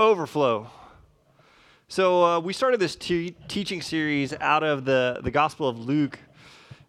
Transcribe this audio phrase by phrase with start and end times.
[0.00, 0.66] overflow.
[1.88, 6.18] So uh, we started this te- teaching series out of the, the Gospel of Luke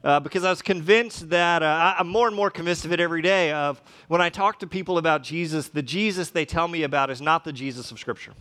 [0.01, 3.21] uh, because I was convinced that uh, I'm more and more convinced of it every
[3.21, 3.51] day.
[3.51, 7.21] Of when I talk to people about Jesus, the Jesus they tell me about is
[7.21, 8.31] not the Jesus of Scripture.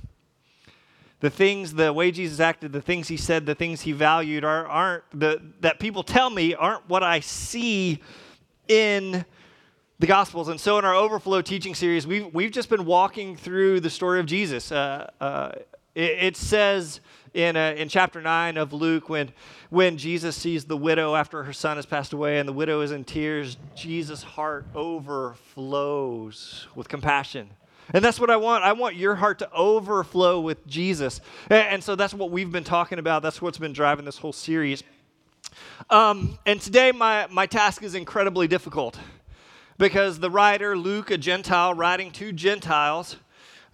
[1.19, 4.69] The things, the way Jesus acted, the things he said, the things he valued are,
[4.69, 7.99] aren't the that people tell me aren't what I see
[8.69, 9.25] in
[10.01, 10.49] the Gospels.
[10.49, 14.19] And so, in our Overflow teaching series, we've, we've just been walking through the story
[14.19, 14.73] of Jesus.
[14.73, 15.53] Uh, uh,
[15.95, 17.01] it, it, says
[17.35, 19.31] in, uh, in chapter 9 of Luke when,
[19.69, 22.93] when Jesus sees the widow after her son has passed away and the widow is
[22.93, 27.51] in tears, Jesus' heart overflows with compassion.
[27.93, 28.65] And that's what I want.
[28.65, 31.21] I want your heart to overflow with Jesus.
[31.51, 33.23] And, so that's what we've been talking about.
[33.23, 34.83] That's what's been driving this whole series.
[35.91, 38.97] Um, and today, my, my task is incredibly difficult
[39.81, 43.17] because the writer, Luke, a Gentile writing to Gentiles,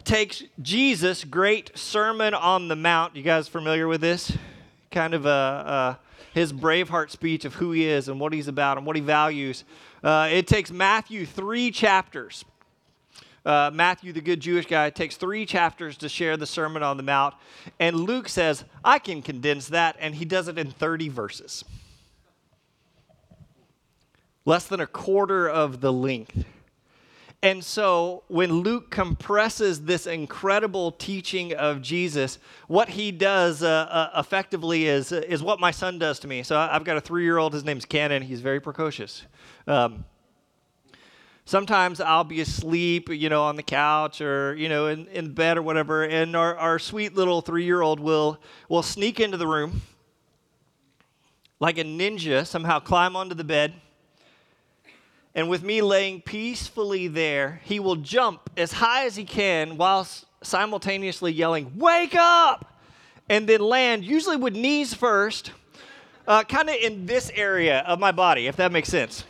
[0.05, 3.17] takes Jesus' great Sermon on the Mount.
[3.17, 4.33] You guys familiar with this?
[4.93, 5.99] Kind of a, a
[6.33, 9.65] his Braveheart speech of who he is and what he's about and what he values.
[10.05, 12.45] Uh, it takes Matthew three chapters.
[13.45, 17.03] Uh, Matthew, the good Jewish guy, takes three chapters to share the Sermon on the
[17.03, 17.35] Mount.
[17.81, 21.65] And Luke says, I can condense that, and he does it in 30 verses
[24.47, 26.45] less than a quarter of the length.
[27.43, 34.19] And so when Luke compresses this incredible teaching of Jesus, what he does uh, uh,
[34.21, 36.43] effectively is, is what my son does to me.
[36.43, 39.25] So I've got a three year old, his name's Cannon, he's very precocious.
[39.67, 40.07] Um,
[41.45, 45.59] sometimes I'll be asleep, you know, on the couch or, you know, in, in bed
[45.59, 49.47] or whatever, and our, our sweet little three year old will, will sneak into the
[49.47, 49.83] room
[51.61, 53.75] like a ninja, somehow climb onto the bed
[55.37, 60.09] and with me laying peacefully there, he will jump as high as he can while
[60.43, 62.81] simultaneously yelling, Wake up!
[63.29, 65.53] And then land, usually with knees first,
[66.27, 69.25] uh, kind of in this area of my body, if that makes sense.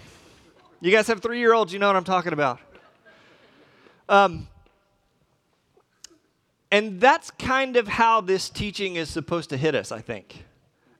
[0.81, 2.61] You guys have three year olds, you know what I'm talking about.
[4.09, 4.47] Um,
[6.71, 10.46] and that's kind of how this teaching is supposed to hit us, I think.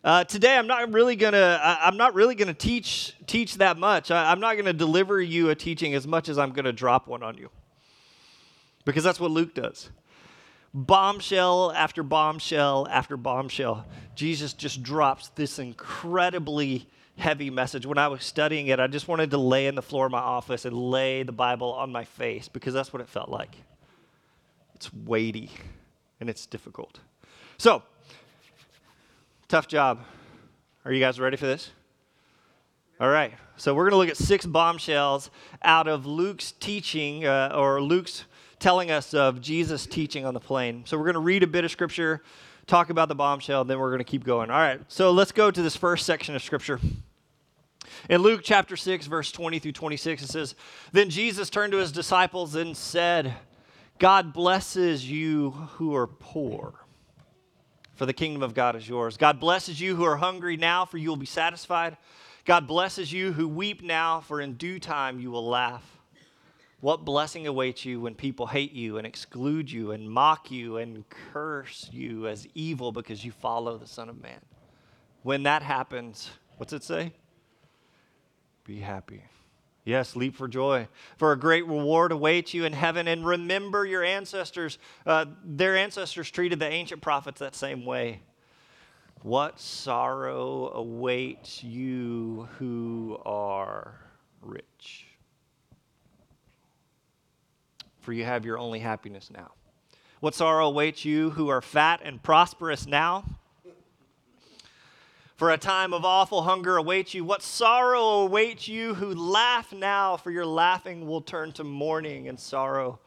[0.05, 1.59] Uh, today, I'm not really gonna.
[1.63, 4.11] I'm not really gonna teach teach that much.
[4.11, 7.23] I, I'm not gonna deliver you a teaching as much as I'm gonna drop one
[7.23, 7.51] on you,
[8.85, 9.91] because that's what Luke does.
[10.73, 16.87] Bombshell after bombshell after bombshell, Jesus just drops this incredibly
[17.17, 17.87] heavy message.
[17.87, 20.19] When I was studying it, I just wanted to lay in the floor of my
[20.19, 23.57] office and lay the Bible on my face because that's what it felt like.
[24.75, 25.51] It's weighty
[26.21, 27.01] and it's difficult.
[27.57, 27.83] So,
[29.49, 30.01] Tough job.
[30.85, 31.71] Are you guys ready for this?
[32.99, 33.33] All right.
[33.57, 35.31] So we're going to look at six bombshells
[35.63, 38.25] out of Luke's teaching, uh, or Luke's
[38.59, 40.83] telling us of Jesus' teaching on the plain.
[40.85, 42.25] So we're going to read a bit of scripture,
[42.67, 44.51] talk about the bombshell, then we're going to keep going.
[44.51, 44.81] All right.
[44.89, 46.81] So let's go to this first section of scripture.
[48.11, 50.57] In Luke chapter 6, verse 20 through 26, it says,
[50.91, 53.35] Then Jesus turned to his disciples and said,
[54.01, 56.75] God blesses you who are poor
[57.97, 59.17] for the kingdom of God is yours.
[59.17, 61.97] God blesses you who are hungry now, for you will be satisfied.
[62.45, 65.83] God blesses you who weep now, for in due time you will laugh.
[66.81, 71.05] What blessing awaits you when people hate you and exclude you and mock you and
[71.33, 74.41] curse you as evil because you follow the Son of Man?
[75.23, 77.13] When that happens, what's it say?
[78.65, 79.23] Be happy.
[79.87, 83.07] Yes, leap for joy, for a great reward awaits you in heaven.
[83.07, 84.79] And remember your ancestors.
[85.07, 88.21] Uh, their ancestors treated the ancient prophets that same way.
[89.23, 94.01] What sorrow awaits you who are
[94.43, 95.07] rich?
[98.01, 99.53] For you have your only happiness now.
[100.19, 103.25] What sorrow awaits you who are fat and prosperous now?
[105.37, 107.23] For a time of awful hunger awaits you.
[107.23, 112.41] What sorrow awaits you who laugh now, for your laughing will turn to mourning and
[112.41, 113.01] sorrow.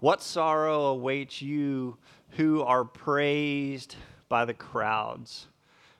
[0.00, 1.96] What sorrow awaits you
[2.30, 3.94] who are praised
[4.28, 5.46] by the crowds,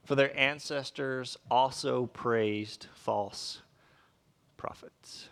[0.05, 3.63] for their ancestors also praised false
[4.57, 5.29] prophets.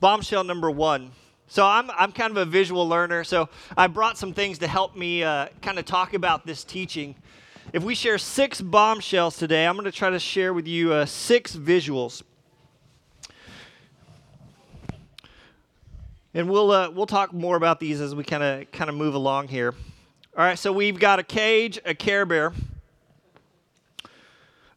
[0.00, 1.10] Bombshell number one.
[1.48, 4.96] So I'm, I'm kind of a visual learner, so I brought some things to help
[4.96, 7.14] me uh, kind of talk about this teaching.
[7.72, 11.06] If we share six bombshells today, I'm going to try to share with you uh,
[11.06, 12.22] six visuals.
[16.34, 19.14] And we'll, uh, we'll talk more about these as we kind of kind of move
[19.14, 19.74] along here.
[20.36, 22.52] All right, so we've got a cage, a Care Bear,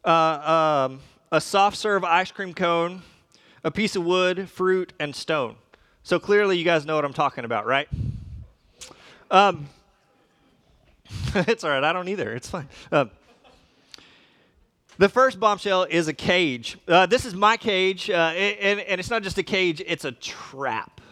[0.02, 1.00] uh, um,
[1.30, 3.02] a soft serve ice cream cone,
[3.62, 5.56] a piece of wood, fruit, and stone.
[6.02, 7.88] So clearly, you guys know what I'm talking about, right?
[9.30, 9.68] Um,
[11.48, 11.84] it's all right.
[11.84, 12.32] I don't either.
[12.32, 12.66] It's fine.
[12.90, 13.10] Um,
[14.96, 16.78] the first bombshell is a cage.
[16.88, 20.12] Uh, this is my cage, uh, and, and, it's not just a cage, it's a
[20.12, 21.02] trap.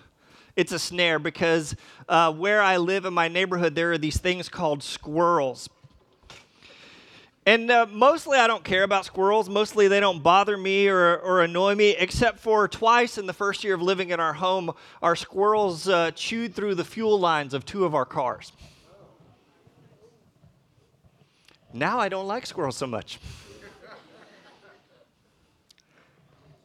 [0.56, 1.76] It's a snare because
[2.09, 5.69] uh, where I live in my neighborhood, there are these things called squirrels.
[7.44, 9.50] And uh, mostly I don't care about squirrels.
[9.50, 13.62] Mostly they don't bother me or, or annoy me, except for twice in the first
[13.62, 14.73] year of living in our home,
[15.03, 18.53] our squirrels uh, chewed through the fuel lines of two of our cars.
[21.75, 23.19] Now I don't like squirrels so much.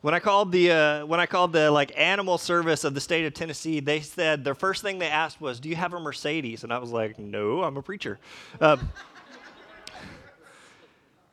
[0.02, 3.26] When I called the uh, when I called the like animal service of the state
[3.26, 6.64] of Tennessee, they said the first thing they asked was, "Do you have a Mercedes?"
[6.64, 8.20] And I was like, "No, I'm a preacher."
[8.62, 8.78] Uh,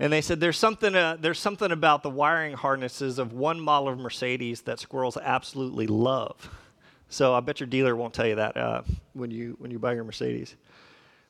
[0.01, 3.89] and they said there's something uh, there's something about the wiring harnesses of one model
[3.89, 6.51] of Mercedes that squirrels absolutely love.
[7.09, 8.83] So I bet your dealer won't tell you that uh,
[9.13, 10.57] when you when you buy your Mercedes.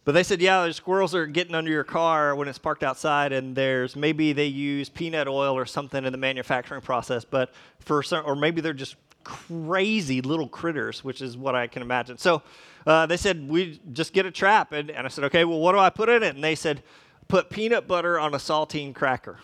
[0.06, 3.32] But they said, yeah, the squirrels are getting under your car when it's parked outside,
[3.32, 8.04] and there's maybe they use peanut oil or something in the manufacturing process, but for
[8.04, 8.94] some, or maybe they're just
[9.24, 12.18] crazy little critters, which is what I can imagine.
[12.18, 12.42] So
[12.86, 14.70] uh, they said, we just get a trap.
[14.70, 16.36] And, and I said, okay, well, what do I put in it?
[16.36, 16.84] And they said,
[17.26, 19.40] put peanut butter on a saltine cracker.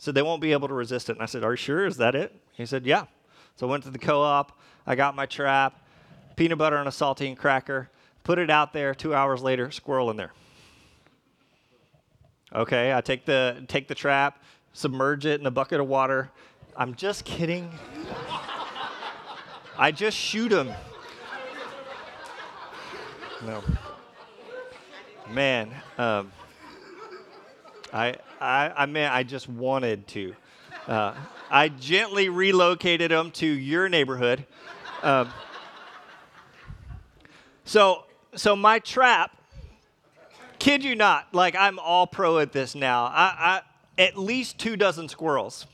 [0.00, 1.12] So they won't be able to resist it.
[1.12, 1.86] And I said, are you sure?
[1.86, 2.34] Is that it?
[2.54, 3.04] He said, yeah.
[3.54, 4.58] So I went to the co op,
[4.88, 5.80] I got my trap,
[6.34, 7.90] peanut butter on a saltine cracker
[8.24, 8.94] put it out there.
[8.94, 10.32] Two hours later, squirrel in there.
[12.52, 14.42] Okay, I take the take the trap,
[14.72, 16.30] submerge it in a bucket of water.
[16.76, 17.70] I'm just kidding.
[19.78, 20.72] I just shoot him.
[23.44, 23.62] No.
[25.30, 26.32] Man, um,
[27.92, 30.34] I, I, I mean, I just wanted to.
[30.86, 31.14] Uh,
[31.50, 34.44] I gently relocated him to your neighborhood.
[35.02, 35.30] Um,
[37.64, 38.04] so
[38.36, 39.36] so my trap,
[40.58, 43.04] kid you not, like I'm all pro at this now.
[43.04, 43.62] I,
[43.96, 45.66] I at least two dozen squirrels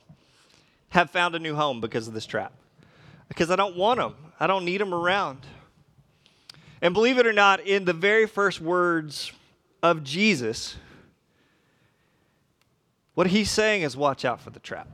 [0.90, 2.52] have found a new home because of this trap.
[3.28, 4.14] Because I don't want them.
[4.38, 5.38] I don't need them around.
[6.82, 9.32] And believe it or not, in the very first words
[9.82, 10.76] of Jesus,
[13.14, 14.88] what he's saying is watch out for the trap.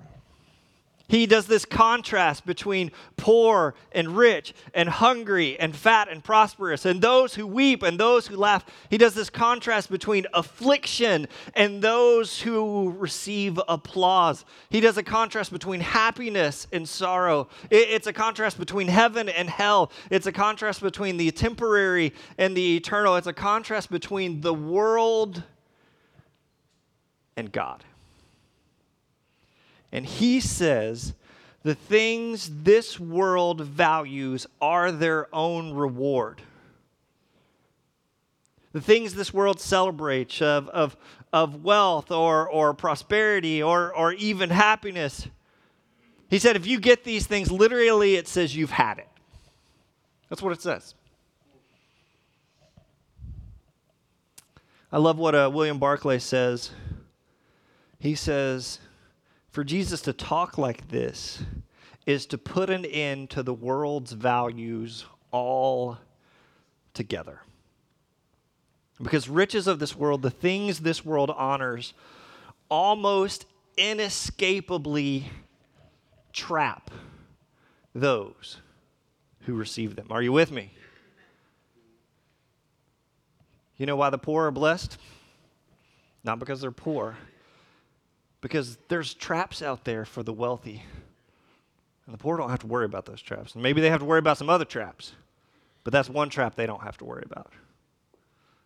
[1.09, 7.01] He does this contrast between poor and rich, and hungry and fat and prosperous, and
[7.01, 8.65] those who weep and those who laugh.
[8.91, 14.45] He does this contrast between affliction and those who receive applause.
[14.69, 17.49] He does a contrast between happiness and sorrow.
[17.71, 19.93] It's a contrast between heaven and hell.
[20.11, 23.17] It's a contrast between the temporary and the eternal.
[23.17, 25.43] It's a contrast between the world
[27.37, 27.85] and God.
[29.93, 31.15] And he says,
[31.63, 36.43] the things this world values are their own reward.
[38.73, 40.97] The things this world celebrates of, of,
[41.33, 45.29] of wealth or, or prosperity or, or even happiness.
[46.29, 49.09] He said, if you get these things, literally it says you've had it.
[50.29, 50.95] That's what it says.
[54.93, 56.71] I love what uh, William Barclay says.
[57.99, 58.79] He says,
[59.57, 61.43] for Jesus to talk like this
[62.05, 65.97] is to put an end to the world's values all
[66.93, 67.41] together.
[69.03, 71.95] Because riches of this world, the things this world honors,
[72.69, 73.47] almost
[73.79, 75.31] inescapably
[76.35, 76.91] trap
[77.95, 78.59] those
[79.47, 80.09] who receive them.
[80.11, 80.75] Are you with me?
[83.79, 84.99] You know why the poor are blessed?
[86.25, 87.17] Not because they're poor,
[88.41, 90.83] because there's traps out there for the wealthy.
[92.07, 93.55] And the poor don't have to worry about those traps.
[93.55, 95.13] And maybe they have to worry about some other traps,
[95.85, 97.53] but that's one trap they don't have to worry about.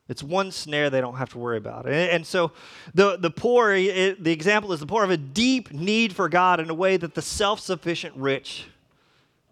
[0.09, 1.89] It's one snare they don't have to worry about.
[1.89, 2.51] And, so
[2.95, 6.59] the, the poor, it, the example is the poor have a deep need for God
[6.59, 8.67] in a way that the self sufficient rich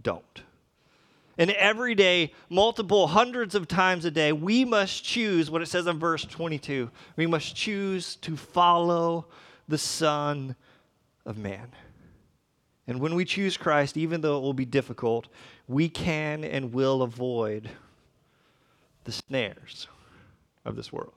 [0.03, 0.43] don't.
[1.39, 5.87] And every day, multiple hundreds of times a day, we must choose what it says
[5.87, 6.91] in verse 22.
[7.15, 9.27] We must choose to follow
[9.69, 10.57] the Son
[11.25, 11.69] of Man.
[12.87, 15.29] And when we choose Christ, even though it will be difficult,
[15.69, 17.69] we can and will avoid
[19.05, 19.87] the snares
[20.65, 21.13] of this world.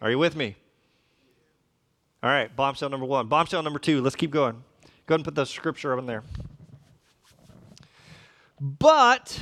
[0.00, 0.56] Are you with me?
[2.24, 3.28] All right, bombshell number one.
[3.28, 4.62] Bombshell number two, let's keep going.
[5.06, 6.24] Go ahead and put the scripture up in there.
[8.60, 9.40] But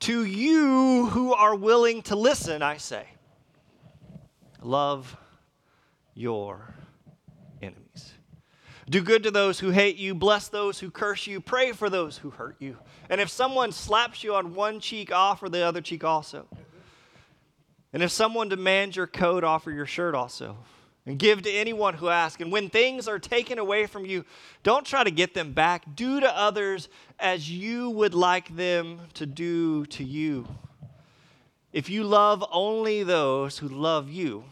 [0.00, 3.06] to you who are willing to listen, I say,
[4.62, 5.16] love
[6.14, 6.75] your
[8.88, 12.18] do good to those who hate you, bless those who curse you, pray for those
[12.18, 12.76] who hurt you.
[13.10, 16.46] And if someone slaps you on one cheek, offer the other cheek also.
[17.92, 20.56] And if someone demands your coat, offer your shirt also.
[21.04, 22.40] And give to anyone who asks.
[22.42, 24.24] And when things are taken away from you,
[24.62, 25.82] don't try to get them back.
[25.94, 30.46] Do to others as you would like them to do to you.
[31.72, 34.44] If you love only those who love you,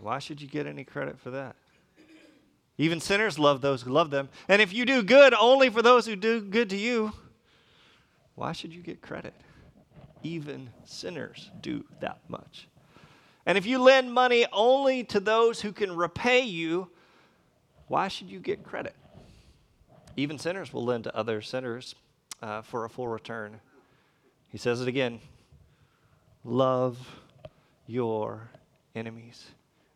[0.00, 1.56] why should you get any credit for that?
[2.78, 4.28] Even sinners love those who love them.
[4.48, 7.12] And if you do good only for those who do good to you,
[8.36, 9.34] why should you get credit?
[10.22, 12.68] Even sinners do that much.
[13.44, 16.88] And if you lend money only to those who can repay you,
[17.88, 18.94] why should you get credit?
[20.16, 21.96] Even sinners will lend to other sinners
[22.42, 23.60] uh, for a full return.
[24.50, 25.20] He says it again
[26.44, 26.98] love
[27.86, 28.48] your
[28.94, 29.46] enemies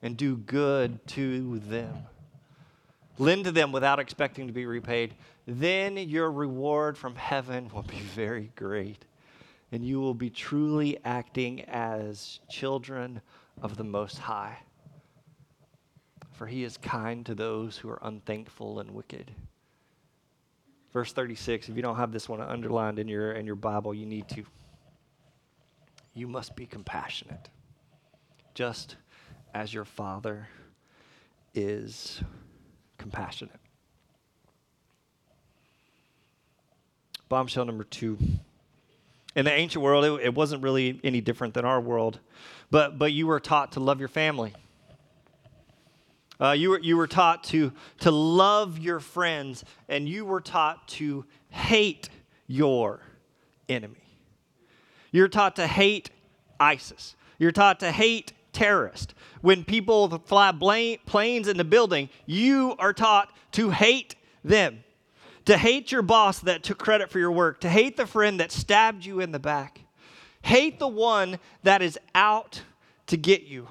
[0.03, 1.97] and do good to them.
[3.19, 5.15] Lend to them without expecting to be repaid.
[5.47, 9.05] Then your reward from heaven will be very great,
[9.71, 13.21] and you will be truly acting as children
[13.61, 14.59] of the Most High.
[16.33, 19.31] For he is kind to those who are unthankful and wicked.
[20.93, 24.05] Verse 36, if you don't have this one underlined in your, in your Bible, you
[24.05, 24.45] need to.
[26.15, 27.49] You must be compassionate,
[28.55, 28.97] just
[29.55, 30.49] as your Father
[31.55, 32.23] is
[32.99, 33.59] compassionate.
[37.29, 38.19] Bombshell number two.
[39.35, 42.19] In the ancient world, it, it, wasn't really any different than our world,
[42.71, 44.53] but, but you were taught to love your family.
[46.39, 50.87] Uh, you, were, you were taught to, to love your friends, and you were taught
[50.89, 52.11] to hate
[52.47, 53.01] your
[53.69, 53.97] enemy.
[55.13, 56.11] You're taught to hate
[56.61, 57.17] ISIS.
[57.39, 59.15] You're taught to hate terrorist.
[59.41, 60.53] When people fly
[61.07, 64.85] planes in the building, you are taught to hate them.
[65.47, 68.53] To hate your boss that took credit for your work, to hate the friend that
[68.53, 69.81] stabbed you in the back.
[70.43, 72.63] Hate the one that is out
[73.07, 73.69] to get you.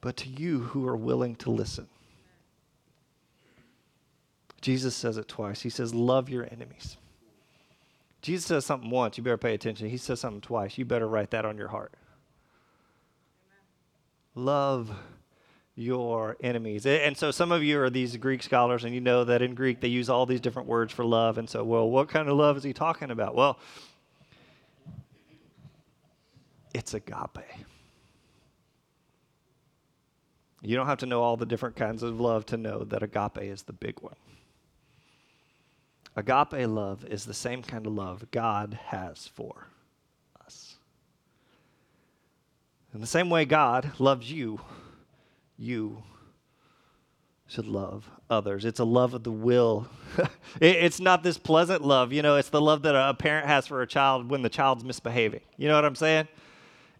[0.00, 1.86] But to you who are willing to listen.
[4.60, 5.60] Jesus says it twice.
[5.62, 6.96] He says, Love your enemies.
[8.22, 9.88] Jesus says something once, you better pay attention.
[9.88, 11.92] He says something twice, you better write that on your heart.
[14.36, 14.46] Amen.
[14.46, 14.90] Love
[15.74, 16.84] your enemies.
[16.84, 19.80] And so some of you are these Greek scholars, and you know that in Greek
[19.80, 21.38] they use all these different words for love.
[21.38, 23.34] And so, well, what kind of love is he talking about?
[23.34, 23.58] Well,
[26.74, 27.38] it's agape.
[30.62, 33.38] You don't have to know all the different kinds of love to know that agape
[33.38, 34.16] is the big one.
[36.16, 39.68] Agape love is the same kind of love God has for
[40.44, 40.76] us.
[42.92, 44.60] In the same way God loves you,
[45.56, 46.02] you
[47.46, 48.64] should love others.
[48.64, 49.88] It's a love of the will.
[50.60, 52.12] it's not this pleasant love.
[52.12, 54.84] You know, it's the love that a parent has for a child when the child's
[54.84, 55.40] misbehaving.
[55.56, 56.28] You know what I'm saying?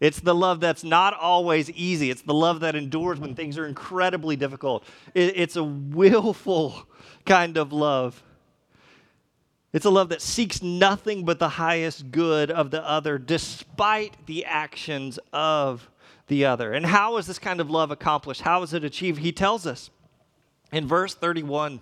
[0.01, 2.11] It's the love that's not always easy.
[2.11, 4.85] It's the love that endures when things are incredibly difficult.
[5.15, 6.87] it's a willful
[7.27, 8.23] kind of love.
[9.73, 14.45] It's a love that seeks nothing but the highest good of the other, despite the
[14.45, 15.89] actions of
[16.27, 16.73] the other.
[16.73, 18.41] And how is this kind of love accomplished?
[18.41, 19.21] How is it achieved?
[19.21, 19.91] He tells us
[20.73, 21.81] in verse 31 it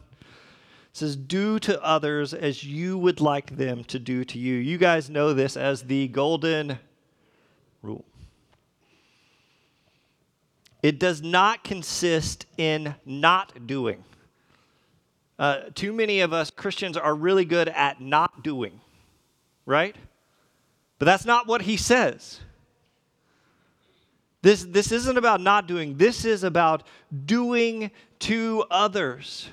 [0.92, 4.54] says, Do to others as you would like them to do to you.
[4.54, 6.78] You guys know this as the golden
[7.82, 8.04] rule.
[10.82, 14.04] It does not consist in not doing.
[15.38, 18.80] Uh, too many of us Christians are really good at not doing,
[19.66, 19.94] right?
[20.98, 22.40] But that's not what he says.
[24.42, 26.84] This, this isn't about not doing, this is about
[27.24, 27.90] doing
[28.20, 29.48] to others.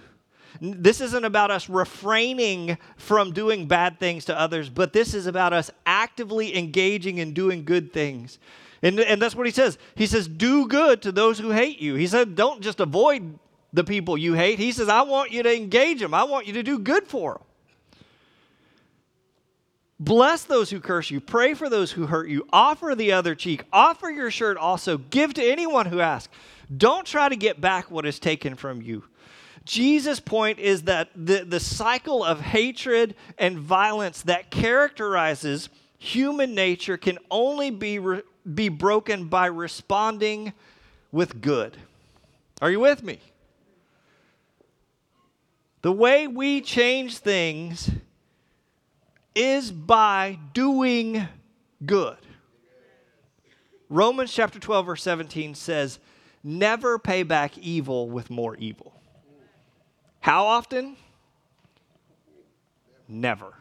[0.61, 5.53] This isn't about us refraining from doing bad things to others, but this is about
[5.53, 8.39] us actively engaging in doing good things.
[8.81, 9.77] And, and that's what he says.
[9.95, 11.95] He says, Do good to those who hate you.
[11.95, 13.37] He said, Don't just avoid
[13.75, 14.57] the people you hate.
[14.57, 17.33] He says, I want you to engage them, I want you to do good for
[17.33, 17.41] them.
[19.99, 21.21] Bless those who curse you.
[21.21, 22.45] Pray for those who hurt you.
[22.51, 23.63] Offer the other cheek.
[23.71, 24.97] Offer your shirt also.
[24.97, 26.33] Give to anyone who asks.
[26.75, 29.03] Don't try to get back what is taken from you.
[29.63, 36.97] Jesus' point is that the, the cycle of hatred and violence that characterizes human nature
[36.97, 38.21] can only be, re,
[38.53, 40.51] be broken by responding
[41.11, 41.77] with good.
[42.61, 43.19] Are you with me?
[45.85, 47.91] The way we change things
[49.35, 51.27] is by doing
[51.85, 52.17] good.
[53.87, 55.99] Romans chapter 12, verse 17 says,
[56.43, 58.99] Never pay back evil with more evil.
[60.21, 60.97] How often?
[63.07, 63.53] Never.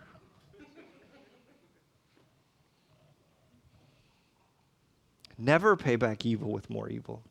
[5.37, 7.23] Never pay back evil with more evil.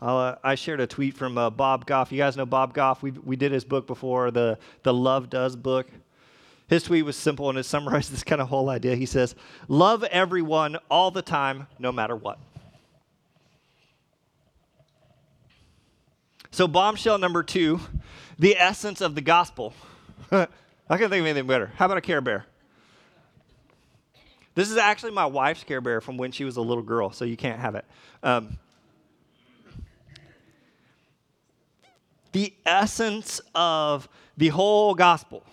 [0.00, 2.10] Uh, I shared a tweet from uh, Bob Goff.
[2.10, 3.02] You guys know Bob Goff.
[3.02, 5.88] We, we did his book before, the, the Love Does book.
[6.68, 8.96] His tweet was simple and it summarized this kind of whole idea.
[8.96, 9.34] He says,
[9.68, 12.38] Love everyone all the time, no matter what.
[16.52, 17.80] So, bombshell number two
[18.38, 19.74] the essence of the gospel.
[20.32, 20.46] I
[20.88, 21.70] can't think of anything better.
[21.76, 22.46] How about a Care Bear?
[24.54, 27.24] This is actually my wife's Care Bear from when she was a little girl, so
[27.24, 27.84] you can't have it.
[28.22, 28.58] Um,
[32.32, 35.44] the essence of the whole gospel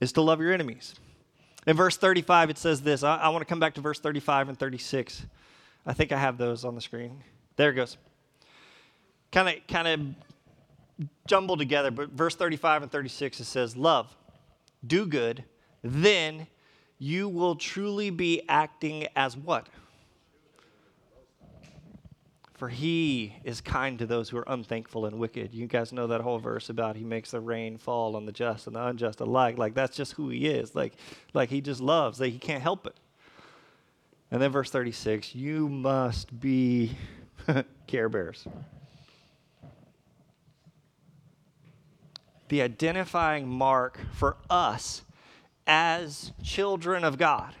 [0.00, 0.94] is to love your enemies.
[1.66, 3.02] In verse 35, it says this.
[3.02, 5.26] I, I want to come back to verse 35 and 36.
[5.86, 7.22] I think I have those on the screen.
[7.56, 7.96] There it goes.
[9.32, 14.16] Kind of, kind of jumbled together, but verse 35 and 36 it says, "Love,
[14.86, 15.44] do good,
[15.82, 16.46] then
[16.98, 19.68] you will truly be acting as what?
[22.58, 25.54] For he is kind to those who are unthankful and wicked.
[25.54, 28.66] You guys know that whole verse about he makes the rain fall on the just
[28.66, 29.56] and the unjust alike.
[29.56, 30.74] Like that's just who he is.
[30.74, 30.94] Like,
[31.32, 32.18] like he just loves.
[32.18, 32.96] Like he can't help it.
[34.32, 36.96] And then verse 36, you must be
[37.86, 38.44] care bears.
[42.48, 45.02] The identifying mark for us
[45.64, 47.54] as children of God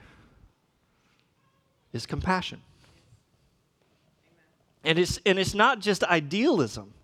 [1.92, 2.62] is compassion.
[4.84, 6.94] And it's, and it's not just idealism.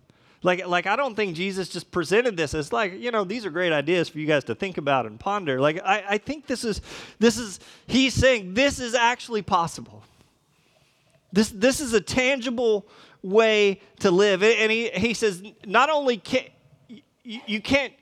[0.43, 3.49] Like, like, I don't think Jesus just presented this as like, you know, these are
[3.49, 5.59] great ideas for you guys to think about and ponder.
[5.59, 6.81] Like, I, I think this is,
[7.17, 10.03] this is, he's saying this is actually possible.
[11.33, 12.85] This, this is a tangible
[13.23, 14.43] way to live.
[14.43, 16.43] And he, he says, not only can,
[17.23, 17.93] you, can't,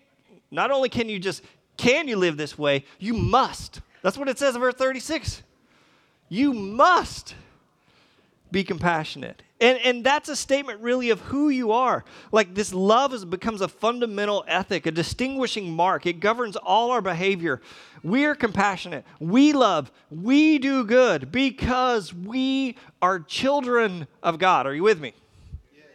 [0.51, 1.43] not only can you just,
[1.77, 3.79] can you live this way, you must.
[4.01, 5.43] That's what it says in verse 36.
[6.27, 7.35] You must
[8.51, 9.41] be compassionate.
[9.63, 12.03] And, and that's a statement really of who you are.
[12.33, 16.05] Like this love is, becomes a fundamental ethic, a distinguishing mark.
[16.05, 17.61] It governs all our behavior.
[18.03, 19.05] We are compassionate.
[19.21, 19.89] We love.
[20.11, 24.67] We do good because we are children of God.
[24.67, 25.13] Are you with me?
[25.73, 25.85] Yes.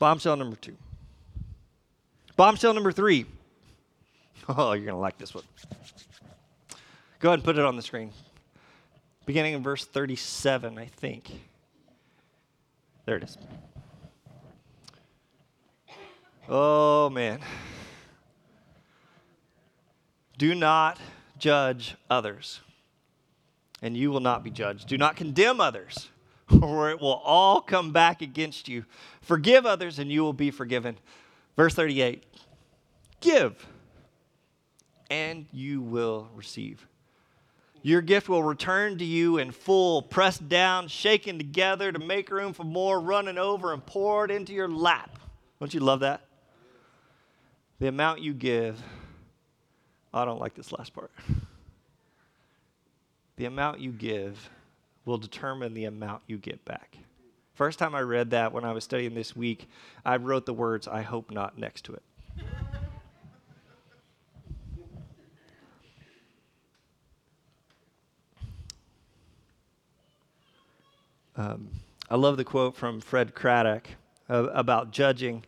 [0.00, 0.74] Bombshell number two.
[2.36, 3.26] Bombshell number three.
[4.50, 5.44] Oh, you're going to like this one.
[7.20, 8.12] Go ahead and put it on the screen
[9.28, 11.30] beginning in verse 37, I think.
[13.04, 13.36] There it is.
[16.48, 17.40] Oh, man.
[20.38, 20.98] Do not
[21.36, 22.60] judge others,
[23.82, 24.88] and you will not be judged.
[24.88, 26.08] Do not condemn others,
[26.62, 28.86] or it will all come back against you.
[29.20, 30.96] Forgive others, and you will be forgiven.
[31.54, 32.24] Verse 38
[33.20, 33.66] Give,
[35.10, 36.87] and you will receive.
[37.82, 42.52] Your gift will return to you in full, pressed down, shaken together to make room
[42.52, 45.18] for more, running over and poured into your lap.
[45.60, 46.22] Don't you love that?
[47.78, 48.82] The amount you give,
[50.12, 51.12] I don't like this last part.
[53.36, 54.50] The amount you give
[55.04, 56.98] will determine the amount you get back.
[57.54, 59.68] First time I read that when I was studying this week,
[60.04, 62.02] I wrote the words, I hope not, next to it.
[71.38, 71.68] Um,
[72.10, 73.86] I love the quote from Fred Craddock
[74.28, 75.44] uh, about judging.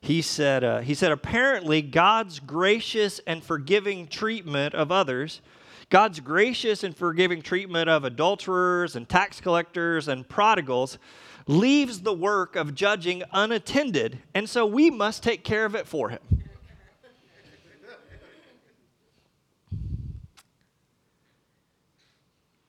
[0.00, 5.42] He said, uh, he said, apparently, God's gracious and forgiving treatment of others,
[5.90, 10.96] God's gracious and forgiving treatment of adulterers and tax collectors and prodigals,
[11.46, 16.08] leaves the work of judging unattended, and so we must take care of it for
[16.08, 16.20] him.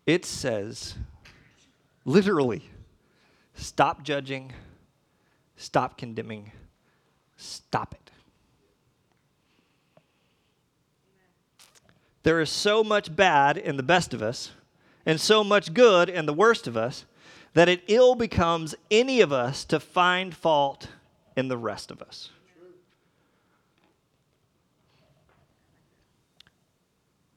[0.06, 0.96] It says,
[2.08, 2.64] Literally.
[3.54, 4.54] Stop judging,
[5.58, 6.54] stop condemning,
[7.36, 8.12] stop it.
[12.24, 14.52] There is so much bad in the best of us,
[15.06, 17.04] and so much good in the worst of us,
[17.54, 20.88] that it ill becomes any of us to find fault
[21.36, 22.30] in the rest of us.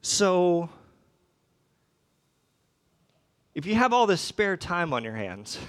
[0.01, 0.69] So,
[3.53, 5.59] if you have all this spare time on your hands,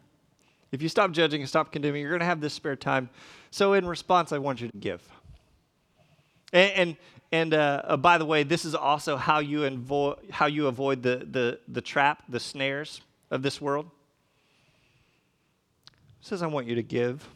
[0.72, 3.10] if you stop judging and stop condemning, you're going to have this spare time.
[3.50, 5.06] So, in response, I want you to give.
[6.52, 6.96] And, and,
[7.32, 11.02] and uh, uh, by the way, this is also how you, invo- how you avoid
[11.02, 13.90] the, the, the trap, the snares of this world.
[15.86, 17.28] It says, I want you to give.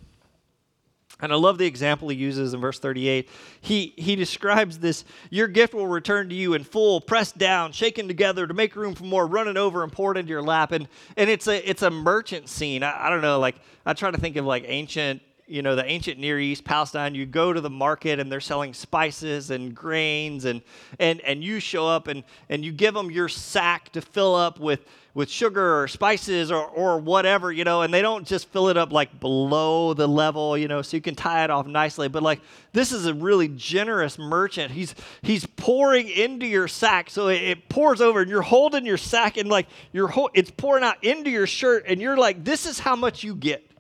[1.23, 3.29] And I love the example he uses in verse 38.
[3.61, 8.09] He, he describes this Your gift will return to you in full, pressed down, shaken
[8.09, 10.73] together to make room for more, running over and poured into your lap.
[10.73, 12.83] And, and it's, a, it's a merchant scene.
[12.83, 13.57] I, I don't know, like,
[13.87, 17.27] I try to think of like ancient you know the ancient near east palestine you
[17.27, 20.63] go to the market and they're selling spices and grains and
[20.99, 24.61] and and you show up and and you give them your sack to fill up
[24.61, 24.81] with
[25.15, 28.77] with sugar or spices or or whatever you know and they don't just fill it
[28.77, 32.23] up like below the level you know so you can tie it off nicely but
[32.23, 32.41] like
[32.73, 34.73] this is a really generous merchant.
[34.73, 38.97] He's he's pouring into your sack so it, it pours over and you're holding your
[38.97, 42.67] sack and like you're ho- it's pouring out into your shirt and you're like this
[42.67, 43.72] is how much you get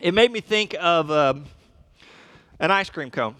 [0.00, 1.44] it made me think of um,
[2.58, 3.34] an ice cream cone.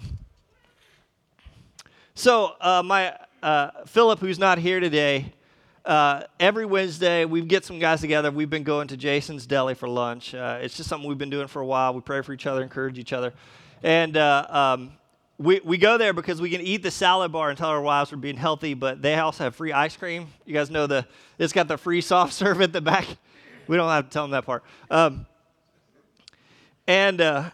[2.14, 5.32] So, uh, my uh, Philip, who's not here today,
[5.86, 8.30] uh, every Wednesday we get some guys together.
[8.30, 10.34] We've been going to Jason's Deli for lunch.
[10.34, 11.94] Uh, it's just something we've been doing for a while.
[11.94, 13.32] We pray for each other, encourage each other,
[13.82, 14.92] and uh, um,
[15.38, 18.12] we, we go there because we can eat the salad bar and tell our wives
[18.12, 18.74] we're being healthy.
[18.74, 20.26] But they also have free ice cream.
[20.44, 21.06] You guys know the
[21.38, 23.06] it's got the free soft serve at the back.
[23.66, 24.62] We don't have to tell them that part.
[24.90, 25.24] Um,
[26.90, 27.50] and uh,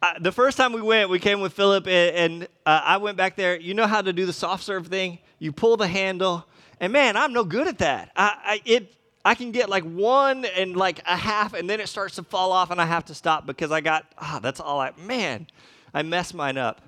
[0.00, 3.16] I, the first time we went, we came with Philip, and, and uh, I went
[3.16, 3.58] back there.
[3.58, 5.18] You know how to do the soft serve thing?
[5.40, 6.46] You pull the handle,
[6.78, 8.12] and man, I'm no good at that.
[8.14, 8.94] I, I, it,
[9.24, 12.52] I can get like one and like a half, and then it starts to fall
[12.52, 15.48] off, and I have to stop because I got, ah, that's all I, man,
[15.92, 16.80] I messed mine up.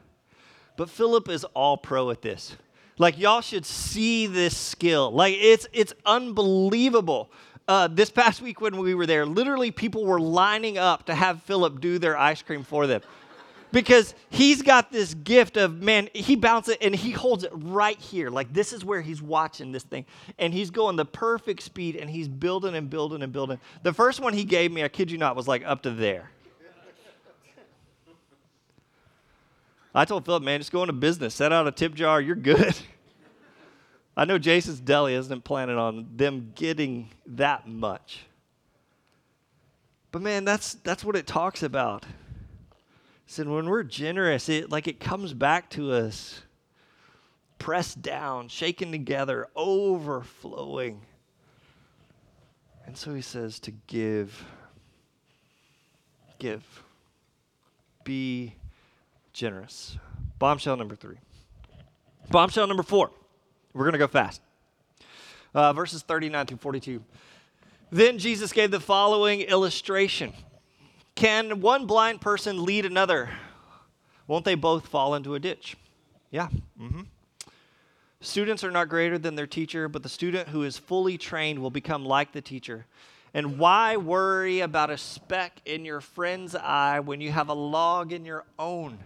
[0.77, 2.55] But Philip is all pro at this.
[2.97, 5.11] Like y'all should see this skill.
[5.11, 7.31] Like it's it's unbelievable
[7.69, 11.43] uh, this past week when we were there, literally people were lining up to have
[11.43, 13.03] Philip do their ice cream for them.
[13.71, 17.99] Because he's got this gift of, man, he bounces it and he holds it right
[17.99, 18.31] here.
[18.31, 20.07] Like this is where he's watching this thing.
[20.39, 23.59] And he's going the perfect speed and he's building and building and building.
[23.83, 26.31] The first one he gave me, I kid you not, was like up to there.
[29.95, 32.75] I told Philip, man, just go into business, set out a tip jar, you're good.
[34.19, 38.27] I know Jason's Deli isn't planning on them getting that much.
[40.11, 42.05] But man, that's that's what it talks about.
[43.29, 46.43] So when we're generous, it like it comes back to us
[47.61, 51.03] pressed down, shaken together, overflowing.
[52.85, 54.45] And so he says to give.
[56.41, 56.65] Give.
[58.03, 58.55] Be
[59.33, 59.97] generous.
[60.41, 61.19] Bombshell number three.
[62.31, 63.13] Bombshell number four.
[63.79, 64.41] We're going to go fast.
[65.55, 67.01] Uh, verses 39 through 42.
[67.93, 70.33] Then Jesus gave the following illustration
[71.15, 73.31] Can one blind person lead another?
[74.27, 75.77] Won't they both fall into a ditch?
[76.33, 76.49] Yeah.
[76.81, 77.03] Mm-hmm.
[78.21, 81.71] Students are not greater than their teacher, but the student who is fully trained will
[81.71, 82.85] become like the teacher.
[83.33, 88.13] And why worry about a speck in your friend's eye when you have a log
[88.13, 88.99] in your own?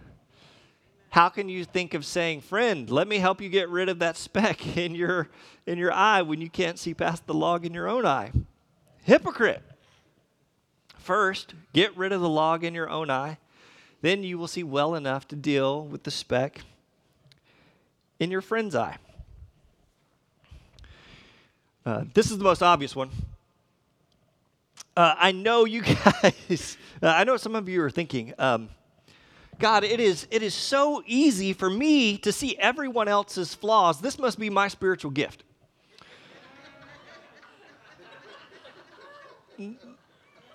[1.13, 4.17] How can you think of saying, friend, let me help you get rid of that
[4.17, 5.29] speck in your,
[5.67, 8.31] in your eye when you can't see past the log in your own eye?
[9.03, 9.61] Hypocrite.
[10.97, 13.37] First, get rid of the log in your own eye.
[14.01, 16.61] Then you will see well enough to deal with the speck
[18.19, 18.97] in your friend's eye.
[21.85, 23.11] Uh, this is the most obvious one.
[24.97, 28.69] Uh, I know you guys, uh, I know some of you are thinking, um,
[29.59, 34.01] God, it is, it is so easy for me to see everyone else's flaws.
[34.01, 35.43] This must be my spiritual gift.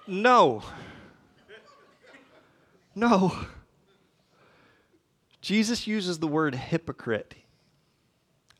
[0.06, 0.62] No.
[2.94, 3.36] No.
[5.40, 7.34] Jesus uses the word hypocrite.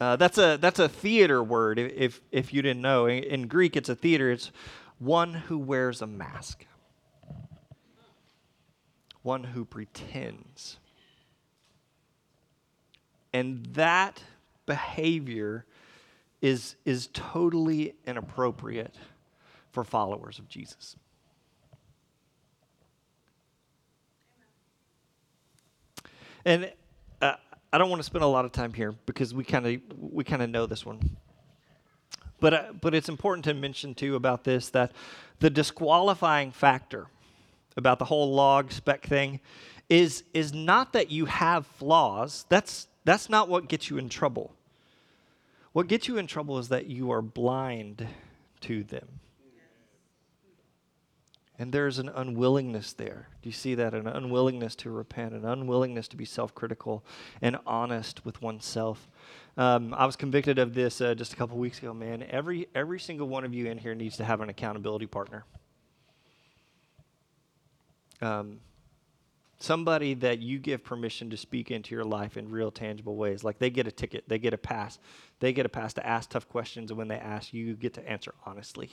[0.01, 3.07] Uh, that's, a, that's a theater word, if, if you didn't know.
[3.07, 4.53] In, in Greek, it's a theater, it's
[4.98, 6.64] one who wears a mask
[9.22, 10.78] one who pretends.
[13.33, 14.22] And that
[14.66, 15.64] behavior
[16.40, 18.94] is, is totally inappropriate
[19.70, 20.96] for followers of Jesus.
[26.44, 26.72] And
[27.20, 27.35] uh,
[27.72, 30.24] I don't want to spend a lot of time here because we kind of we
[30.24, 31.16] kind of know this one.
[32.40, 34.92] But uh, but it's important to mention too about this that
[35.40, 37.09] the disqualifying factor
[37.79, 39.41] about the whole log speck thing
[39.88, 42.45] is, is not that you have flaws.
[42.51, 44.53] That's, that's not what gets you in trouble.
[45.73, 48.07] What gets you in trouble is that you are blind
[48.62, 49.21] to them.
[51.61, 53.29] And there's an unwillingness there.
[53.43, 53.93] Do you see that?
[53.93, 57.05] An unwillingness to repent, an unwillingness to be self critical
[57.43, 59.09] and honest with oneself.
[59.57, 62.25] Um, I was convicted of this uh, just a couple weeks ago, man.
[62.31, 65.45] Every, every single one of you in here needs to have an accountability partner.
[68.20, 68.61] Um,
[69.59, 73.42] somebody that you give permission to speak into your life in real tangible ways.
[73.44, 74.98] Like they get a ticket, they get a pass,
[75.40, 78.09] they get a pass to ask tough questions, and when they ask, you get to
[78.09, 78.90] answer honestly.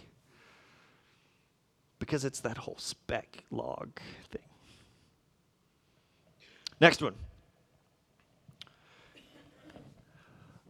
[2.00, 3.90] Because it's that whole speck log
[4.32, 4.42] thing.
[6.82, 7.16] Next one.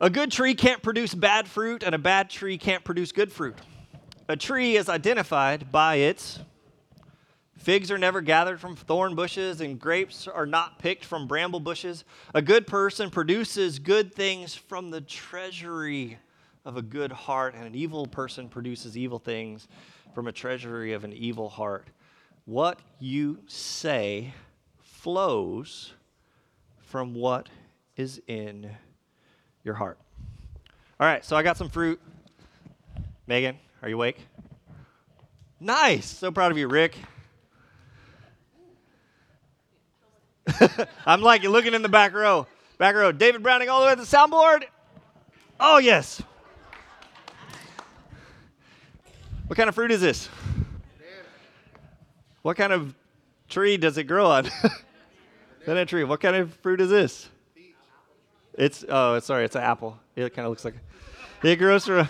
[0.01, 3.55] A good tree can't produce bad fruit, and a bad tree can't produce good fruit.
[4.27, 6.39] A tree is identified by its
[7.65, 12.03] Figs are never gathered from thorn bushes, and grapes are not picked from bramble bushes.
[12.35, 16.19] A good person produces good things from the treasury
[16.63, 19.67] of a good heart, and an evil person produces evil things
[20.13, 21.87] from a treasury of an evil heart.
[22.45, 24.35] What you say
[24.83, 25.93] flows
[26.77, 27.49] from what
[27.97, 28.69] is in
[29.63, 29.97] your heart.
[30.99, 31.99] All right, so I got some fruit.
[33.25, 34.19] Megan, are you awake?
[35.59, 36.05] Nice.
[36.05, 36.99] So proud of you, Rick.
[41.05, 42.47] I'm like you're looking in the back row.
[42.77, 43.11] Back row.
[43.11, 44.65] David Browning all the way to the soundboard.
[45.59, 46.21] Oh, yes.
[49.47, 50.27] What kind of fruit is this?
[52.41, 52.93] What kind of
[53.47, 54.49] tree does it grow on?
[55.65, 56.03] Banana tree.
[56.03, 57.29] What kind of fruit is this?
[58.53, 59.97] It's oh, sorry, it's an apple.
[60.15, 60.75] It kind of looks like
[61.43, 61.89] it grows.
[61.89, 62.09] A,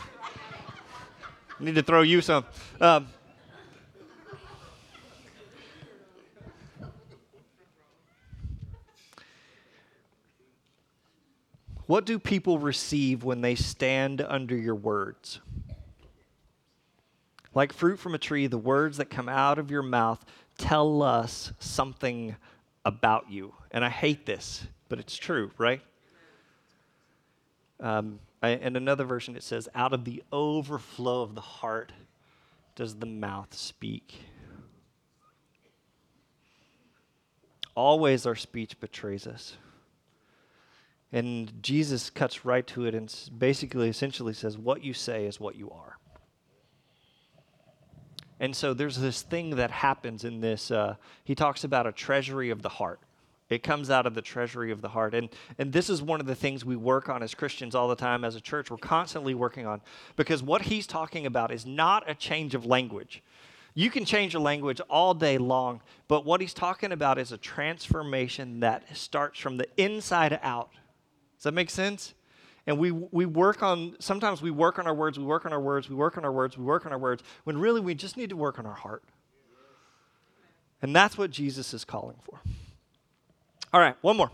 [1.60, 2.46] need to throw you some.
[2.80, 3.08] Um,
[11.88, 15.40] What do people receive when they stand under your words?
[17.54, 20.24] Like fruit from a tree, the words that come out of your mouth
[20.58, 22.36] tell us something
[22.84, 23.54] about you.
[23.72, 25.82] And I hate this, but it's true, right?
[27.80, 31.92] Um, I, in another version, it says, Out of the overflow of the heart
[32.76, 34.20] does the mouth speak.
[37.74, 39.58] Always our speech betrays us.
[41.16, 45.56] And Jesus cuts right to it and basically, essentially says, What you say is what
[45.56, 45.98] you are.
[48.42, 50.72] And so there's this thing that happens in this.
[50.72, 53.00] Uh, he talks about a treasury of the heart.
[53.50, 55.16] It comes out of the treasury of the heart.
[55.16, 57.96] And, and this is one of the things we work on as Christians all the
[57.96, 58.70] time, as a church.
[58.70, 59.80] We're constantly working on.
[60.18, 63.24] Because what he's talking about is not a change of language.
[63.74, 67.38] You can change your language all day long, but what he's talking about is a
[67.38, 70.72] transformation that starts from the inside out
[71.36, 72.14] does that make sense?
[72.68, 75.62] And we, we work on, sometimes we work on our words, we work on our
[75.62, 78.18] words, we work on our words, we work on our words, when really we just
[78.18, 79.04] need to work on our heart.
[80.82, 82.40] And that's what Jesus is calling for.
[83.72, 84.32] All right, one more.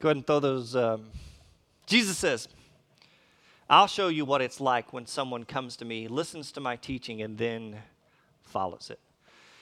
[0.00, 0.74] Go ahead and throw those.
[0.74, 1.06] Um,
[1.86, 2.48] Jesus says,
[3.68, 7.22] I'll show you what it's like when someone comes to me, listens to my teaching,
[7.22, 7.76] and then
[8.42, 8.98] follows it.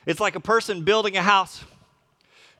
[0.07, 1.63] It's like a person building a house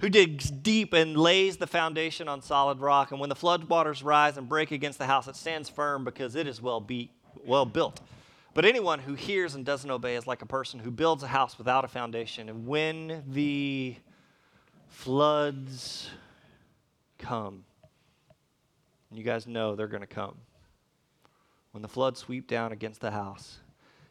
[0.01, 3.11] who digs deep and lays the foundation on solid rock.
[3.11, 6.47] And when the floodwaters rise and break against the house, it stands firm because it
[6.47, 7.11] is well, be,
[7.45, 8.01] well built.
[8.55, 11.59] But anyone who hears and doesn't obey is like a person who builds a house
[11.59, 12.49] without a foundation.
[12.49, 13.97] And when the
[14.89, 16.11] floods
[17.19, 17.65] come,
[19.11, 20.37] and you guys know they're going to come,
[21.73, 23.59] when the floods sweep down against the house,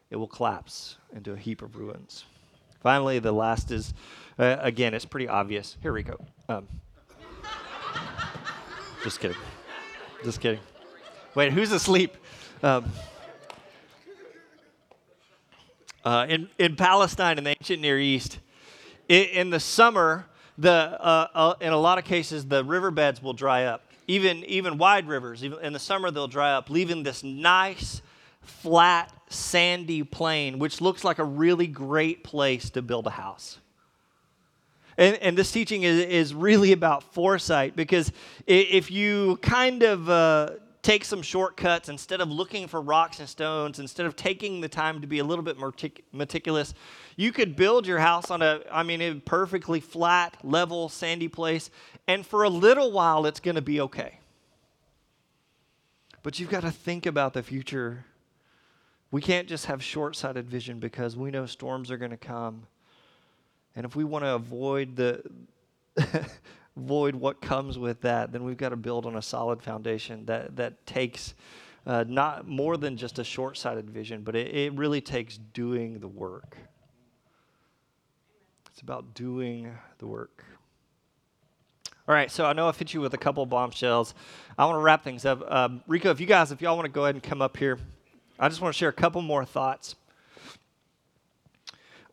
[0.09, 2.25] it will collapse into a heap of ruins.
[2.81, 3.93] Finally, the last is
[4.39, 5.77] uh, again, it's pretty obvious.
[5.81, 6.17] Here we go.
[6.47, 6.67] Um,
[9.03, 9.37] just kidding.
[10.23, 10.59] Just kidding.
[11.33, 12.15] Wait, who's asleep?
[12.61, 12.91] Um,
[16.05, 18.39] uh, in, in Palestine, in the ancient Near East,
[19.09, 20.25] in, in the summer,
[20.57, 23.83] the, uh, uh, in a lot of cases, the riverbeds will dry up.
[24.07, 28.01] Even, even wide rivers, even in the summer, they'll dry up, leaving this nice,
[28.47, 33.59] flat, sandy plain, which looks like a really great place to build a house.
[34.97, 38.11] And, and this teaching is, is really about foresight because
[38.47, 40.49] if you kind of uh,
[40.81, 45.01] take some shortcuts instead of looking for rocks and stones, instead of taking the time
[45.01, 45.57] to be a little bit
[46.11, 46.73] meticulous,
[47.15, 51.69] you could build your house on a, I mean, a perfectly flat, level, sandy place,
[52.07, 54.19] and for a little while it's going to be okay.
[56.23, 58.05] But you've got to think about the future.
[59.11, 62.67] We can't just have short sighted vision because we know storms are going to come
[63.77, 65.21] and if we want to avoid the
[66.75, 70.55] avoid what comes with that, then we've got to build on a solid foundation that
[70.55, 71.35] that takes
[71.85, 76.07] uh, not more than just a short-sighted vision, but it, it really takes doing the
[76.07, 76.57] work.
[78.71, 80.43] It's about doing the work.
[82.07, 84.15] All right, so I know I've hit you with a couple of bombshells.
[84.57, 85.43] I want to wrap things up.
[85.51, 87.77] Um, Rico, if you guys, if y'all want to go ahead and come up here,
[88.39, 89.95] I just want to share a couple more thoughts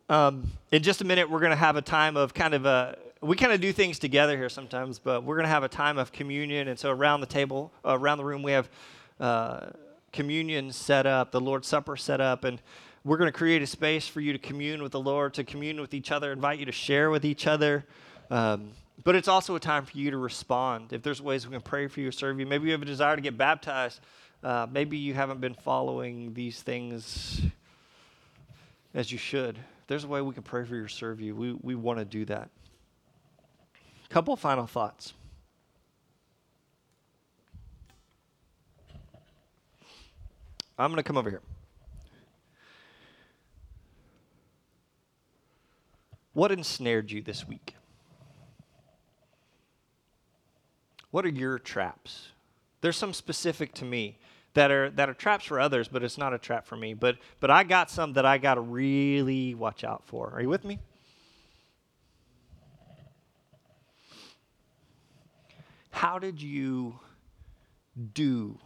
[0.07, 2.95] Um, in just a minute, we're going to have a time of kind of a,
[3.21, 5.97] we kind of do things together here sometimes, but we're going to have a time
[5.97, 6.67] of communion.
[6.67, 8.69] And so around the table, uh, around the room, we have
[9.19, 9.67] uh,
[10.13, 12.61] communion set up, the Lord's Supper set up, and
[13.03, 15.81] we're going to create a space for you to commune with the Lord, to commune
[15.81, 17.83] with each other, invite you to share with each other.
[18.29, 20.93] Um, but it's also a time for you to respond.
[20.93, 23.15] If there's ways we can pray for you, serve you, maybe you have a desire
[23.15, 24.01] to get baptized.
[24.45, 27.41] Uh, maybe you haven't been following these things
[28.93, 29.57] as you should.
[29.87, 31.35] There's a way we can pray for you serve you.
[31.35, 32.51] We, we want to do that.
[34.09, 35.13] Couple final thoughts.
[40.77, 41.41] I'm going to come over here.
[46.33, 47.73] What ensnared you this week?
[51.09, 52.27] What are your traps?
[52.81, 54.19] There's some specific to me
[54.55, 56.93] that are that are traps for others, but it's not a trap for me.
[56.93, 60.31] But but I got some that I got to really watch out for.
[60.31, 60.79] Are you with me?
[65.91, 66.99] How did you
[68.13, 68.57] do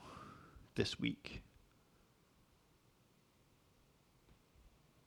[0.76, 1.42] this week?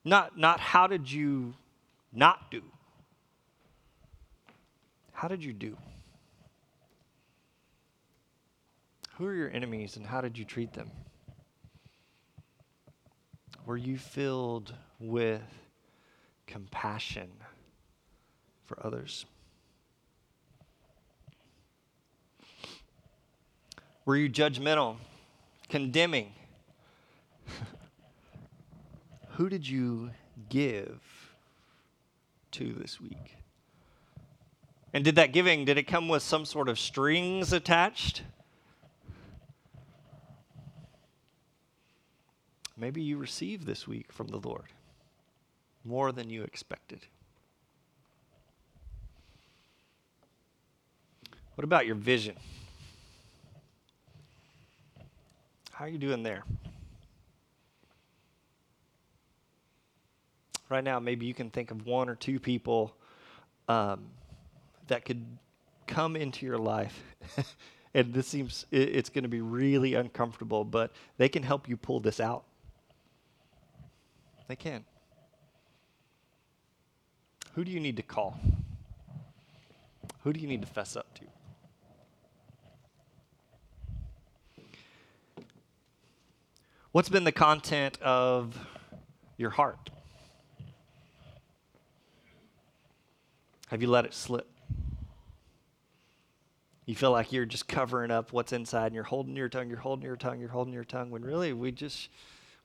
[0.05, 1.55] Not not how did you
[2.13, 2.63] not do?
[5.13, 5.77] How did you do?
[9.23, 10.91] Who are your enemies and how did you treat them?
[13.65, 15.45] Were you filled with
[16.49, 17.31] compassion
[18.67, 19.25] for others?
[24.07, 24.97] Were you judgmental,
[25.69, 26.33] condemning?
[29.35, 30.11] Who did you
[30.49, 31.01] give
[32.51, 33.37] to this week?
[34.93, 38.23] And did that giving, did it come with some sort of strings attached?
[42.83, 44.73] Maybe you received this week from the Lord
[45.85, 47.07] more than you expected.
[51.55, 52.35] What about your vision?
[55.71, 56.43] How are you doing there?
[60.69, 62.97] Right now, maybe you can think of one or two people
[63.69, 64.07] um,
[64.89, 65.25] that could
[65.87, 67.01] come into your life
[67.95, 72.01] and this seems it's going to be really uncomfortable, but they can help you pull
[72.01, 72.43] this out.
[74.49, 74.85] They can.
[77.55, 78.39] Who do you need to call?
[80.25, 81.25] Who do you need to fess up to?
[86.93, 88.59] What's been the content of
[89.39, 89.91] your heart?
[93.69, 94.47] Have you let it slip?
[96.85, 99.79] You feel like you're just covering up what's inside and you're holding your tongue, you're
[99.79, 102.11] holding your tongue, you're holding your tongue, when really we just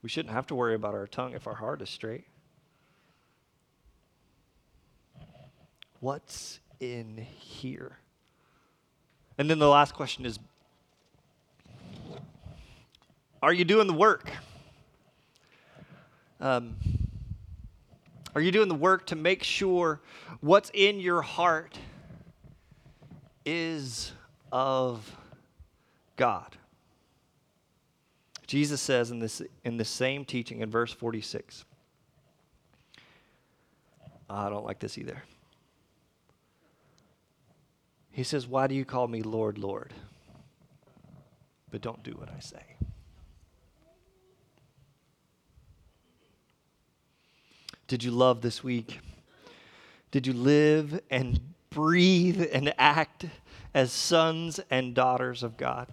[0.02, 2.26] we shouldn't have to worry about our tongue if our heart is straight.
[6.00, 7.98] What's in here?
[9.38, 10.40] And then the last question is
[13.42, 14.32] Are you doing the work?
[16.40, 16.76] Um,
[18.36, 20.00] are you doing the work to make sure
[20.42, 21.80] what's in your heart
[23.44, 24.12] is
[24.52, 25.18] of
[26.16, 26.56] God?
[28.48, 31.66] Jesus says in this in the same teaching in verse 46.
[34.30, 35.22] I don't like this either.
[38.12, 39.94] He says, Why do you call me Lord, Lord?
[41.70, 42.64] But don't do what I say.
[47.88, 49.00] Did you love this week?
[50.12, 53.26] Did you live and breathe and act
[53.74, 55.88] as sons and daughters of God?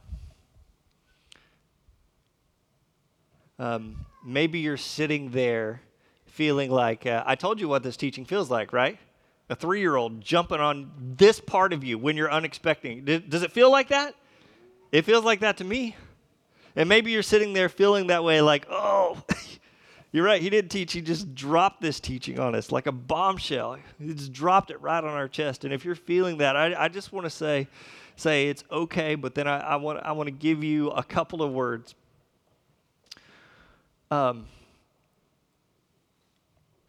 [3.59, 5.81] Um, maybe you're sitting there
[6.27, 8.99] feeling like, uh, I told you what this teaching feels like, right?
[9.49, 13.05] A three year old jumping on this part of you when you're unexpecting.
[13.05, 14.14] Does it feel like that?
[14.90, 15.97] It feels like that to me.
[16.77, 19.23] And maybe you're sitting there feeling that way, like, oh,
[20.12, 20.43] you're right.
[20.43, 20.93] He didn't teach.
[20.93, 23.78] He just dropped this teaching on us like a bombshell.
[24.01, 25.64] He just dropped it right on our chest.
[25.64, 27.68] And if you're feeling that, I, I just want to say,
[28.16, 29.14] say it's okay.
[29.14, 31.95] But then I, I want I want to give you a couple of words
[34.11, 34.46] um,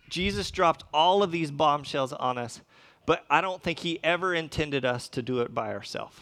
[0.10, 2.62] Jesus dropped all of these bombshells on us,
[3.06, 6.18] but I don't think he ever intended us to do it by ourselves.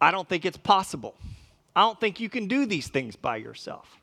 [0.00, 1.14] I don't think it's possible.
[1.74, 4.00] I don't think you can do these things by yourself.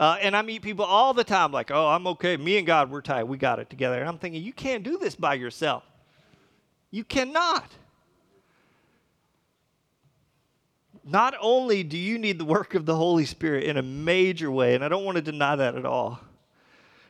[0.00, 2.36] Uh, and I meet people all the time like, oh, I'm okay.
[2.36, 3.24] Me and God, we're tight.
[3.24, 3.98] We got it together.
[3.98, 5.82] And I'm thinking, you can't do this by yourself.
[6.90, 7.70] You cannot.
[11.10, 14.74] Not only do you need the work of the Holy Spirit in a major way,
[14.74, 16.20] and I don't want to deny that at all,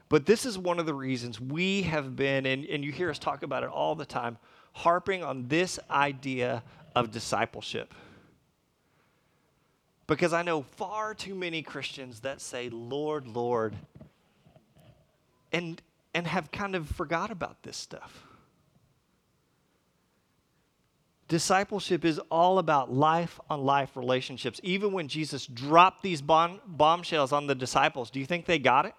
[0.08, 3.18] But this is one of the reasons we have been, and, and you hear us
[3.18, 4.38] talk about it all the time,
[4.72, 6.62] harping on this idea
[6.94, 7.92] of discipleship.
[10.06, 13.74] Because I know far too many Christians that say, Lord, Lord,
[15.52, 15.80] and,
[16.14, 18.24] and have kind of forgot about this stuff.
[21.28, 24.60] Discipleship is all about life on life relationships.
[24.62, 28.86] Even when Jesus dropped these bomb, bombshells on the disciples, do you think they got
[28.86, 28.94] it?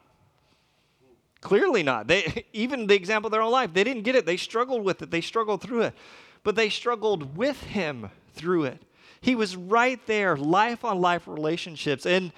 [1.41, 2.07] Clearly not.
[2.07, 4.27] They, even the example of their own life, they didn't get it.
[4.27, 5.95] They struggled with it, they struggled through it.
[6.43, 8.81] But they struggled with him through it.
[9.21, 12.05] He was right there, life on life relationships.
[12.05, 12.31] And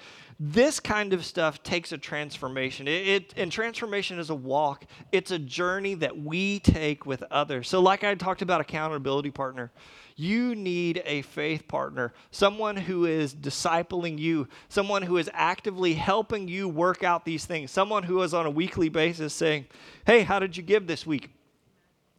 [0.44, 2.88] this kind of stuff takes a transformation.
[2.88, 7.68] It, it, and transformation is a walk, it's a journey that we take with others.
[7.68, 9.70] So, like I talked about accountability partner,
[10.16, 16.48] you need a faith partner, someone who is discipling you, someone who is actively helping
[16.48, 19.66] you work out these things, someone who is on a weekly basis saying,
[20.04, 21.30] Hey, how did you give this week?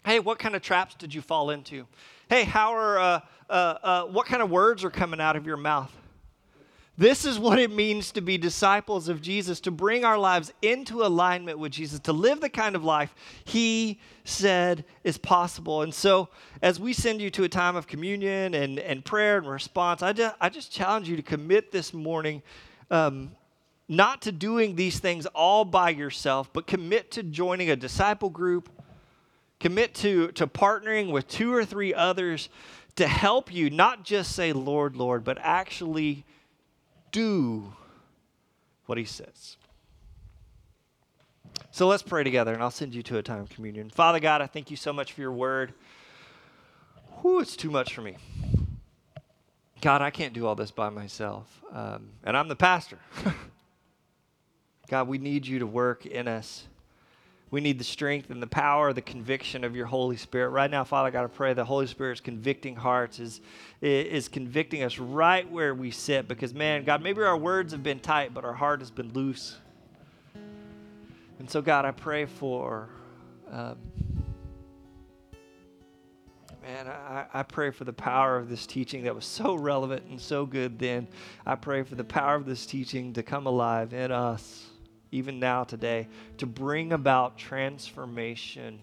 [0.05, 1.88] Hey, what kind of traps did you fall into?
[2.30, 3.19] Hey, how are, uh,
[3.49, 3.53] uh,
[3.84, 5.91] uh, what kind of words are coming out of your mouth?
[6.95, 11.03] This is what it means to be disciples of Jesus, to bring our lives into
[11.03, 13.15] alignment with Jesus, to live the kind of life
[13.45, 15.81] He said is possible.
[15.81, 16.29] And so,
[16.61, 20.13] as we send you to a time of communion and, and prayer and response, I
[20.13, 22.43] just, I just challenge you to commit this morning
[22.91, 23.31] um,
[23.89, 28.69] not to doing these things all by yourself, but commit to joining a disciple group,
[29.59, 32.49] commit to, to partnering with two or three others
[32.97, 36.23] to help you not just say, Lord, Lord, but actually
[37.14, 37.72] do
[38.88, 39.55] what he says.
[41.72, 43.89] So let's pray together, and I'll send you to a time of communion.
[43.89, 45.74] Father God, I thank you so much for your word.
[47.22, 48.18] Whew, it's too much for me.
[49.82, 51.61] God, I can't do all this by myself.
[51.72, 52.99] Um, and I'm the pastor.
[54.89, 56.68] God, we need you to work in us.
[57.54, 60.49] We need the strength and the power, the conviction of your Holy Spirit.
[60.49, 63.41] Right now, Father I pray the Holy Spirit is convicting hearts, is,
[63.80, 66.28] is convicting us right where we sit.
[66.28, 69.56] Because, man, God, maybe our words have been tight, but our heart has been loose.
[71.38, 72.89] And so, God, I pray for,
[73.51, 73.78] um,
[76.64, 80.20] man, I, I pray for the power of this teaching that was so relevant and
[80.20, 81.08] so good then.
[81.45, 84.72] I pray for the power of this teaching to come alive in us
[85.14, 86.07] even now today,
[86.39, 88.80] to bring about transformation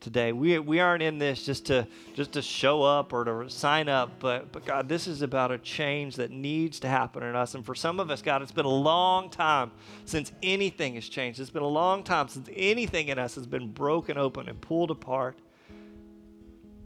[0.00, 0.32] today.
[0.32, 4.18] We, we aren't in this just to just to show up or to sign up,
[4.18, 7.54] but but God, this is about a change that needs to happen in us.
[7.54, 9.70] And for some of us, God, it's been a long time
[10.04, 11.40] since anything has changed.
[11.40, 14.90] It's been a long time since anything in us has been broken open and pulled
[14.90, 15.38] apart.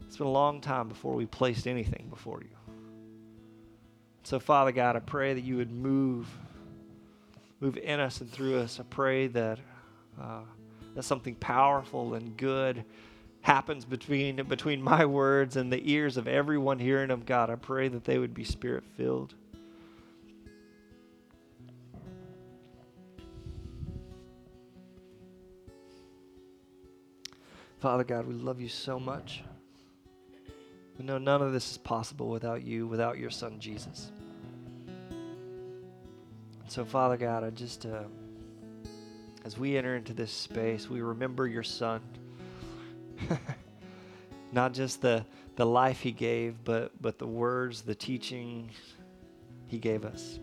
[0.05, 2.49] It's been a long time before we placed anything before you.
[4.23, 6.27] So, Father God, I pray that you would move
[7.59, 8.79] move in us and through us.
[8.79, 9.59] I pray that
[10.21, 10.41] uh,
[10.95, 12.83] that something powerful and good
[13.41, 17.23] happens between between my words and the ears of everyone hearing them.
[17.25, 19.33] God, I pray that they would be spirit filled.
[27.79, 29.43] Father God, we love you so much.
[30.97, 34.11] We know none of this is possible without you, without your son Jesus.
[36.69, 38.03] So, Father God, I just, uh,
[39.45, 42.01] as we enter into this space, we remember your Son.
[44.51, 48.69] Not just the, the life he gave, but, but the words, the teaching
[49.65, 50.39] he gave us.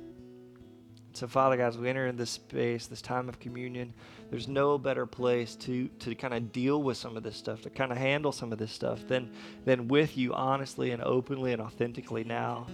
[1.12, 3.92] So, Father God, as we enter in this space, this time of communion,
[4.30, 7.70] there's no better place to, to kind of deal with some of this stuff, to
[7.70, 9.30] kind of handle some of this stuff than,
[9.66, 12.66] than with you honestly and openly and authentically now.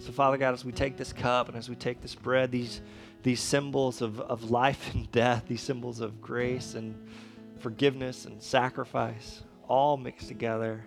[0.00, 2.80] So, Father God, as we take this cup and as we take this bread, these,
[3.22, 6.94] these symbols of, of life and death, these symbols of grace and
[7.58, 10.82] forgiveness and sacrifice, all mixed together.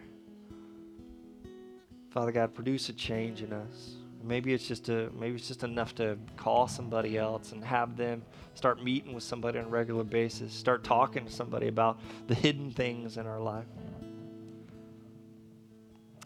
[2.09, 3.97] Father God, produce a change in us.
[4.24, 8.24] Maybe it's just a maybe it's just enough to call somebody else and have them
[8.55, 12.72] start meeting with somebody on a regular basis, start talking to somebody about the hidden
[12.72, 13.66] things in our life.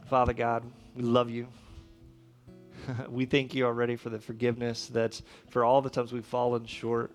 [0.06, 0.64] Father God,
[0.96, 1.48] we love you.
[3.10, 7.12] we thank you already for the forgiveness that's for all the times we've fallen short.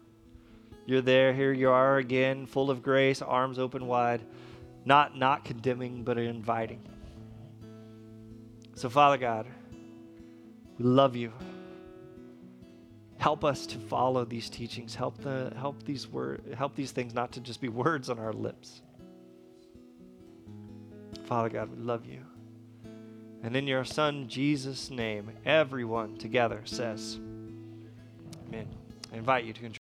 [0.86, 4.22] You're there, here you are again, full of grace, arms open wide,
[4.84, 6.80] not not condemning, but inviting.
[8.74, 9.46] So, Father God,
[10.78, 11.32] we love you.
[13.18, 14.96] Help us to follow these teachings.
[14.96, 18.32] Help the help these word help these things not to just be words on our
[18.32, 18.82] lips.
[21.24, 22.20] Father God, we love you.
[23.42, 27.18] And in your Son, Jesus' name, everyone together says,
[28.46, 28.68] Amen.
[29.12, 29.81] I invite you to enjoy.